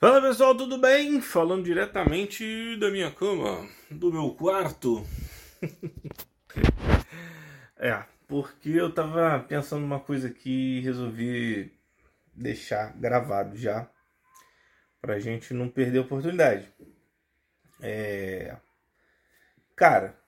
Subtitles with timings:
[0.00, 1.20] Fala pessoal, tudo bem?
[1.20, 5.06] Falando diretamente da minha cama, do meu quarto.
[7.78, 11.72] é, porque eu tava pensando numa coisa aqui e resolvi
[12.34, 13.88] deixar gravado já,
[15.00, 16.68] pra gente não perder a oportunidade.
[17.80, 18.56] É.
[19.76, 20.18] Cara,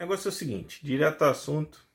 [0.00, 1.86] o negócio é o seguinte, direto ao assunto.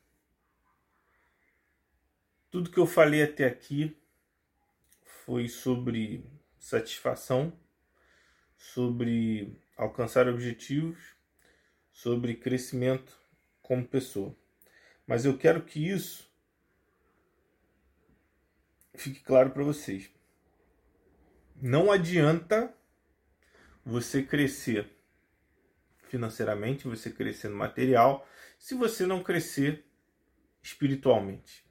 [2.51, 3.97] Tudo que eu falei até aqui
[5.25, 6.38] foi sobre
[6.69, 7.51] satisfação,
[8.55, 11.15] sobre alcançar objetivos,
[11.91, 13.17] sobre crescimento
[13.61, 14.35] como pessoa.
[15.07, 16.29] Mas eu quero que isso
[18.93, 20.11] fique claro para vocês.
[21.55, 22.73] Não adianta
[23.83, 24.95] você crescer
[26.03, 28.27] financeiramente, você crescer no material,
[28.57, 29.85] se você não crescer
[30.61, 31.65] espiritualmente.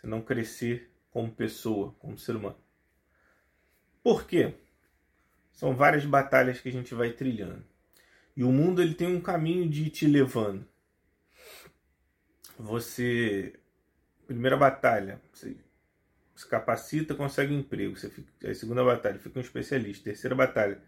[0.00, 2.67] Se não crescer como pessoa, como ser humano.
[4.02, 4.54] Por quê?
[5.52, 7.64] São várias batalhas que a gente vai trilhando.
[8.36, 10.66] E o mundo ele tem um caminho de te levando.
[12.58, 13.58] Você
[14.26, 15.56] primeira batalha, você
[16.36, 17.96] se capacita, consegue emprego.
[17.96, 20.04] Você fica, a segunda batalha, fica um especialista.
[20.04, 20.80] Terceira batalha,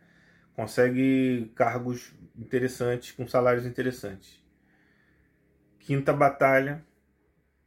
[0.54, 4.40] consegue cargos interessantes, com salários interessantes.
[5.80, 6.84] Quinta batalha,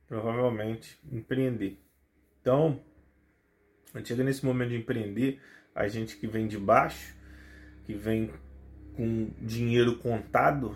[0.08, 1.78] provavelmente empreender.
[2.40, 2.82] Então,
[3.94, 5.40] quando chega nesse momento de empreender,
[5.74, 7.16] a gente que vem de baixo,
[7.86, 8.34] que vem
[8.96, 10.76] com dinheiro contado,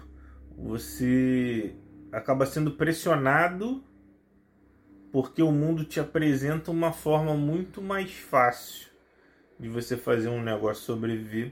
[0.55, 1.75] você
[2.11, 3.83] acaba sendo pressionado
[5.11, 8.87] porque o mundo te apresenta uma forma muito mais fácil
[9.59, 11.51] de você fazer um negócio sobreviver.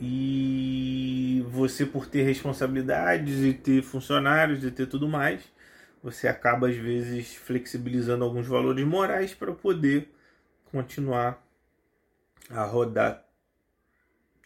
[0.00, 5.42] E você, por ter responsabilidades e ter funcionários e ter tudo mais,
[6.02, 10.12] você acaba às vezes flexibilizando alguns valores morais para poder
[10.70, 11.44] continuar
[12.50, 13.26] a rodar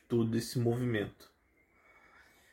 [0.09, 1.31] todo esse movimento.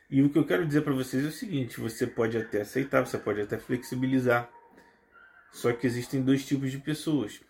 [0.08, 3.06] E o que eu quero dizer para vocês é o seguinte: você pode até aceitar,
[3.06, 4.50] você pode até flexibilizar.
[5.52, 7.40] Só que existem dois tipos de pessoas.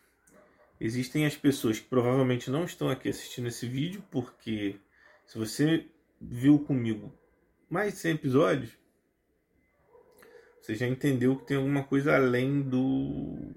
[0.81, 4.77] Existem as pessoas que provavelmente não estão aqui assistindo esse vídeo, porque
[5.27, 5.87] se você
[6.21, 7.13] viu comigo
[7.69, 8.80] mais de 100 episódios,
[10.61, 13.53] você já entendeu que tem alguma coisa além do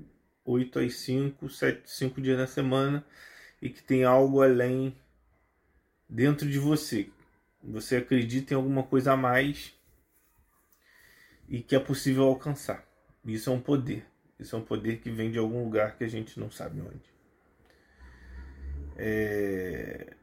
[0.46, 3.06] 8 às 5, 7, 5 dias na semana
[3.62, 4.96] e que tem algo além
[6.08, 7.10] dentro de você.
[7.64, 9.74] Você acredita em alguma coisa a mais
[11.48, 12.86] e que é possível alcançar.
[13.26, 14.06] Isso é um poder.
[14.40, 17.14] Isso é um poder que vem de algum lugar que a gente não sabe onde.
[18.98, 20.14] É...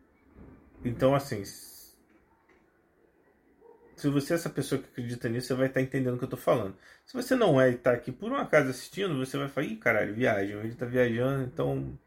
[0.85, 1.43] Então, assim,
[4.01, 6.27] se você é essa pessoa que acredita nisso, você vai estar entendendo o que eu
[6.27, 6.77] estou falando.
[7.05, 9.77] Se você não é e está aqui por um acaso assistindo, você vai falar, ih,
[9.77, 11.99] caralho, viagem, ele está viajando, então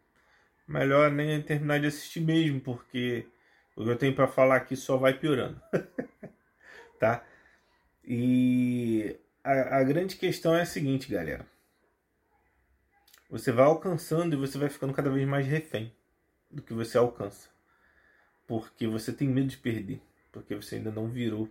[0.67, 3.27] melhor nem terminar de assistir mesmo, porque
[3.75, 5.61] o que eu tenho para falar aqui só vai piorando.
[6.99, 7.23] tá?
[8.03, 11.45] E a, a grande questão é a seguinte, galera.
[13.29, 15.93] Você vai alcançando e você vai ficando cada vez mais refém
[16.49, 17.49] do que você alcança.
[18.47, 20.01] Porque você tem medo de perder.
[20.31, 21.49] Porque você ainda não virou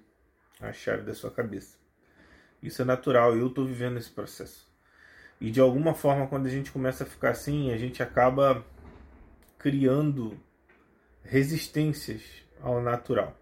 [0.63, 1.77] a chave da sua cabeça.
[2.63, 4.71] Isso é natural, eu estou vivendo esse processo.
[5.41, 8.65] E de alguma forma, quando a gente começa a ficar assim, a gente acaba
[9.59, 10.39] criando
[11.25, 12.23] resistências
[12.61, 13.37] ao natural.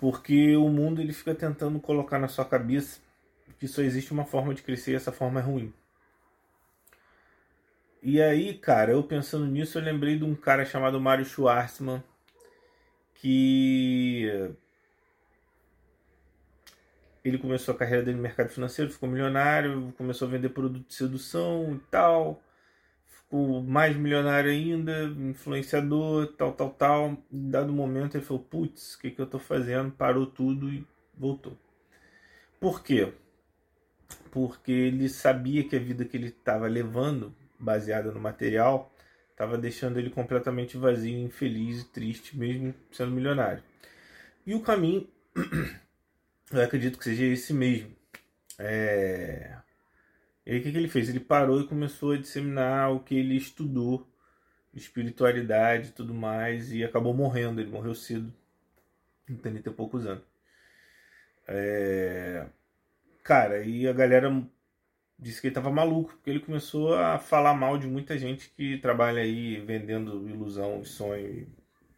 [0.00, 3.00] Porque o mundo ele fica tentando colocar na sua cabeça
[3.60, 5.72] que só existe uma forma de crescer e essa forma é ruim.
[8.02, 12.02] E aí, cara, eu pensando nisso, eu lembrei de um cara chamado Mário Schwartzman,
[13.14, 14.52] que
[17.24, 20.94] ele começou a carreira dele no mercado financeiro, ficou milionário, começou a vender produto de
[20.94, 22.42] sedução e tal,
[23.06, 27.18] ficou mais milionário ainda, influenciador, tal, tal, tal.
[27.32, 29.92] Em dado momento ele falou: Putz, o que, que eu estou fazendo?
[29.92, 31.56] Parou tudo e voltou.
[32.60, 33.12] Por quê?
[34.30, 38.92] Porque ele sabia que a vida que ele estava levando, baseada no material,
[39.30, 43.62] estava deixando ele completamente vazio, infeliz e triste, mesmo sendo milionário.
[44.46, 45.08] E o caminho
[46.60, 47.94] eu acredito que seja esse mesmo.
[48.58, 49.58] É...
[50.46, 51.08] E aí o que, que ele fez?
[51.08, 54.08] Ele parou e começou a disseminar o que ele estudou,
[54.74, 57.60] espiritualidade e tudo mais, e acabou morrendo.
[57.60, 58.32] Ele morreu cedo,
[59.26, 60.24] com 30 e poucos anos.
[61.48, 62.46] É...
[63.22, 64.30] Cara, e a galera
[65.18, 68.78] disse que ele tava maluco, porque ele começou a falar mal de muita gente que
[68.78, 71.46] trabalha aí vendendo ilusão, sonho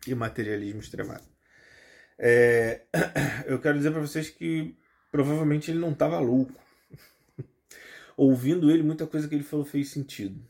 [0.07, 1.34] e materialismo extremado.
[2.19, 2.83] É,
[3.47, 4.77] eu quero dizer para vocês que
[5.11, 6.61] provavelmente ele não estava louco.
[8.17, 10.43] Ouvindo ele, muita coisa que ele falou fez sentido.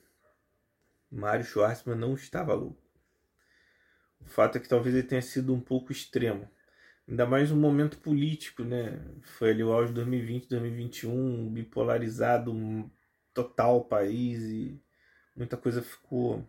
[1.10, 2.82] Mário Schwartzman não estava louco.
[4.20, 6.48] O fato é que talvez ele tenha sido um pouco extremo.
[7.06, 8.98] Ainda mais um momento político, né?
[9.22, 12.90] Foi ali o auge de 2020, 2021, bipolarizado
[13.34, 14.80] total o país e
[15.36, 16.48] muita coisa ficou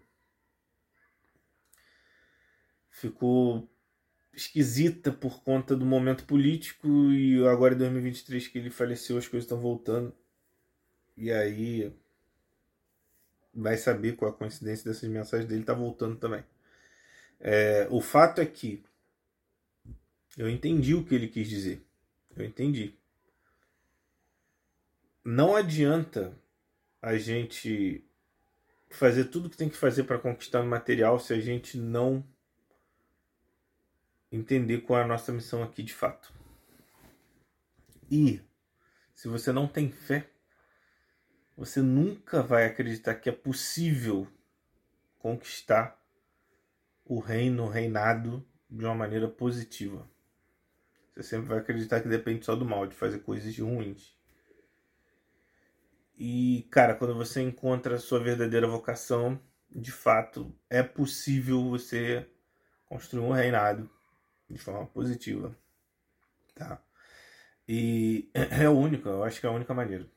[2.89, 3.69] ficou
[4.35, 9.45] esquisita por conta do momento político e agora em 2023 que ele faleceu as coisas
[9.45, 10.13] estão voltando.
[11.15, 11.93] E aí
[13.53, 16.43] vai saber qual a coincidência dessas mensagens dele tá voltando também.
[17.39, 18.83] É, o fato é que
[20.37, 21.81] eu entendi o que ele quis dizer.
[22.35, 22.93] Eu entendi.
[25.23, 26.37] Não adianta
[27.01, 28.03] a gente
[28.89, 32.23] fazer tudo que tem que fazer para conquistar o material se a gente não
[34.35, 36.33] entender qual é a nossa missão aqui de fato.
[38.09, 38.41] E
[39.13, 40.29] se você não tem fé,
[41.57, 44.27] você nunca vai acreditar que é possível
[45.17, 45.99] conquistar
[47.05, 50.07] o reino, o reinado de uma maneira positiva.
[51.13, 54.13] Você sempre vai acreditar que depende só do mal, de fazer coisas ruins.
[56.17, 59.39] E, cara, quando você encontra a sua verdadeira vocação,
[59.69, 62.29] de fato, é possível você
[62.85, 63.89] construir um reinado
[64.49, 65.55] de forma positiva,
[66.53, 66.81] tá?
[67.67, 70.07] E é a única, eu acho que é a única maneira.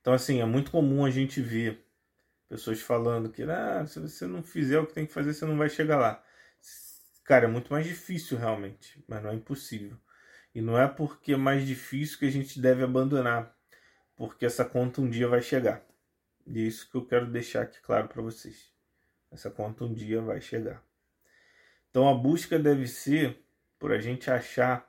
[0.00, 1.84] Então, assim, é muito comum a gente ver
[2.48, 5.58] pessoas falando que ah, se você não fizer o que tem que fazer, você não
[5.58, 6.24] vai chegar lá.
[7.24, 9.96] Cara, é muito mais difícil realmente, mas não é impossível.
[10.54, 13.54] E não é porque é mais difícil que a gente deve abandonar,
[14.16, 15.84] porque essa conta um dia vai chegar.
[16.46, 18.72] E é isso que eu quero deixar aqui claro para vocês.
[19.30, 20.82] Essa conta um dia vai chegar.
[21.90, 23.38] Então a busca deve ser
[23.78, 24.88] por a gente achar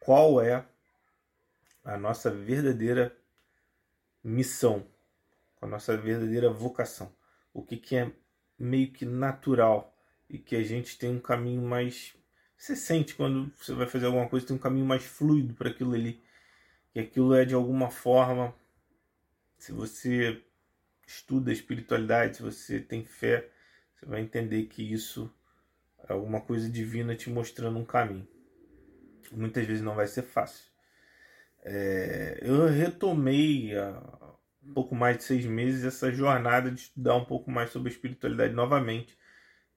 [0.00, 0.64] qual é
[1.84, 3.14] a nossa verdadeira
[4.22, 4.86] missão,
[5.60, 7.14] a nossa verdadeira vocação.
[7.52, 8.10] O que, que é
[8.58, 9.94] meio que natural
[10.28, 12.14] e que a gente tem um caminho mais.
[12.56, 15.94] Você sente quando você vai fazer alguma coisa, tem um caminho mais fluido para aquilo
[15.94, 16.22] ali.
[16.92, 18.54] Que aquilo é de alguma forma.
[19.58, 20.42] Se você
[21.06, 23.50] estuda a espiritualidade, se você tem fé,
[23.94, 25.32] você vai entender que isso
[26.08, 28.26] alguma coisa divina te mostrando um caminho.
[29.32, 30.64] Muitas vezes não vai ser fácil.
[31.62, 34.02] É, eu retomei há
[34.62, 37.92] um pouco mais de seis meses essa jornada de estudar um pouco mais sobre a
[37.92, 39.16] espiritualidade novamente,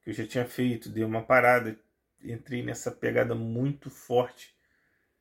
[0.01, 1.77] que eu já tinha feito, dei uma parada,
[2.23, 4.55] entrei nessa pegada muito forte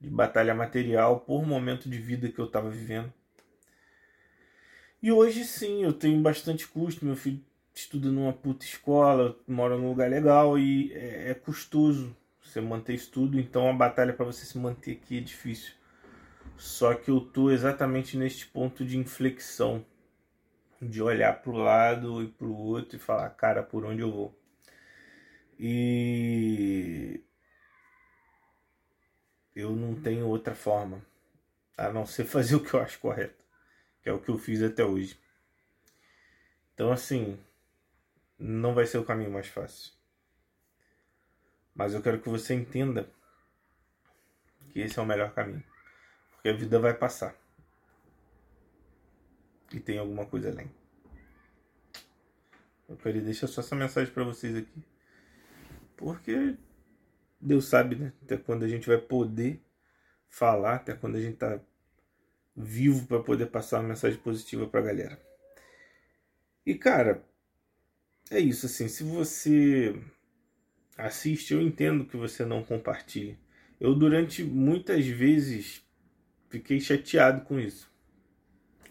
[0.00, 3.12] de batalha material por momento de vida que eu estava vivendo.
[5.03, 7.44] E hoje sim, eu tenho bastante custo, meu filho
[7.81, 13.11] estuda numa puta escola, mora num lugar legal e é, é custoso você manter isso
[13.11, 15.75] tudo, então a batalha para você se manter aqui é difícil.
[16.56, 19.84] Só que eu tô exatamente neste ponto de inflexão,
[20.81, 24.11] de olhar para o lado e para o outro e falar, cara, por onde eu
[24.11, 24.34] vou?
[25.58, 27.20] E
[29.55, 31.05] eu não tenho outra forma
[31.76, 33.44] a não ser fazer o que eu acho correto,
[34.02, 35.19] que é o que eu fiz até hoje.
[36.72, 37.38] Então, assim,
[38.38, 39.93] não vai ser o caminho mais fácil.
[41.75, 43.09] Mas eu quero que você entenda
[44.71, 45.65] que esse é o melhor caminho.
[46.33, 47.35] Porque a vida vai passar.
[49.73, 50.71] E tem alguma coisa além.
[52.88, 54.82] Eu queria deixar só essa mensagem para vocês aqui.
[55.96, 56.56] Porque
[57.41, 58.13] Deus sabe, né?
[58.22, 59.60] Até quando a gente vai poder
[60.29, 61.60] falar, até quando a gente tá
[62.55, 65.20] vivo para poder passar uma mensagem positiva pra galera.
[66.65, 67.25] E cara,
[68.31, 69.95] é isso, assim, se você
[70.97, 73.39] assiste, eu entendo que você não compartilhe.
[73.81, 75.85] Eu, durante muitas vezes,
[76.49, 77.91] fiquei chateado com isso.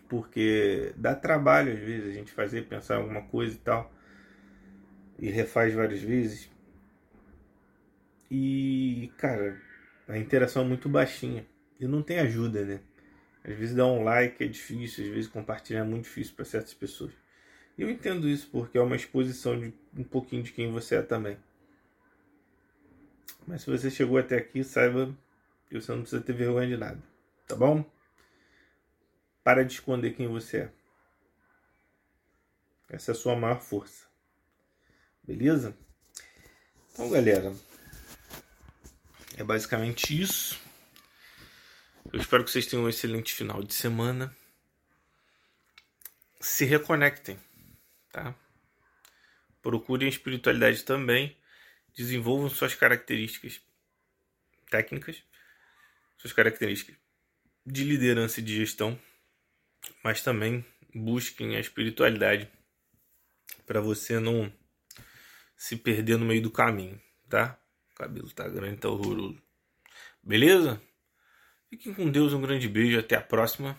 [0.08, 3.92] Porque dá trabalho, às vezes, a gente fazer, pensar alguma coisa e tal.
[5.18, 6.50] E refaz várias vezes.
[8.30, 9.60] E, cara,
[10.08, 11.46] a interação é muito baixinha.
[11.80, 12.80] E não tem ajuda, né?
[13.44, 16.74] Às vezes dar um like é difícil, às vezes compartilhar é muito difícil para certas
[16.74, 17.25] pessoas.
[17.78, 21.38] Eu entendo isso porque é uma exposição de um pouquinho de quem você é também.
[23.46, 25.16] Mas se você chegou até aqui, saiba
[25.68, 27.02] que você não precisa ter vergonha de nada,
[27.48, 27.86] tá bom?
[29.44, 30.72] Para de esconder quem você é.
[32.90, 34.06] Essa é a sua maior força.
[35.24, 35.76] Beleza?
[36.94, 37.54] Então, galera,
[39.38, 40.60] é basicamente isso.
[42.14, 44.36] Eu espero que vocês tenham um excelente final de semana.
[46.40, 47.38] Se reconectem
[48.16, 48.34] tá?
[49.62, 51.36] Procurem espiritualidade também,
[51.94, 53.62] desenvolvam suas características
[54.70, 55.22] técnicas,
[56.18, 56.96] suas características
[57.66, 58.98] de liderança e de gestão,
[60.02, 62.50] mas também busquem a espiritualidade
[63.66, 64.52] para você não
[65.58, 67.60] se perder no meio do caminho, tá?
[67.92, 69.42] O cabelo tá grande, tá horroroso.
[70.24, 70.82] Beleza?
[71.70, 73.78] Fiquem com Deus, um grande beijo, até a próxima.